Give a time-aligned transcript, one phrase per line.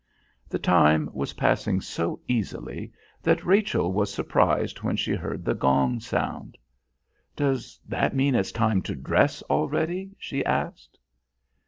[0.49, 5.99] The time was passing so easily that Rachel was surprised when she heard the gong
[5.99, 6.57] sound.
[7.35, 10.97] "Does that mean it's time to dress already?" she asked.